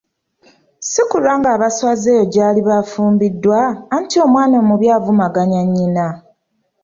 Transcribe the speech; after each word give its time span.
Si 0.89 1.01
kulwanga 1.09 1.47
abaswaza 1.55 2.05
eyo 2.13 2.23
gy'aliba 2.33 2.73
afumbiddwa, 2.81 3.61
anti 3.95 4.15
omwana 4.25 4.55
omubi 4.63 4.87
avumaganya 4.97 5.61
nnyinna. 5.65 6.07